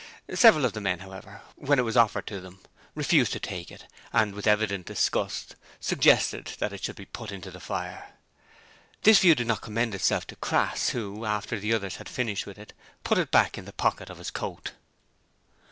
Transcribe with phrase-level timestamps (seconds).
[0.33, 2.59] Several of the men, however, when it was offered to them,
[2.95, 7.51] refused to take it, and with evident disgust suggested that it should be put into
[7.51, 8.13] the fire.
[9.03, 12.57] This view did not commend itself to Crass, who, after the others had finished with
[12.57, 14.71] it, put it back in the pocket of his coat.